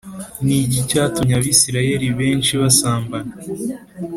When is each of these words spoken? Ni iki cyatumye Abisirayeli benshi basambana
Ni 0.45 0.55
iki 0.65 0.79
cyatumye 0.89 1.33
Abisirayeli 1.39 2.07
benshi 2.19 2.51
basambana 2.61 3.33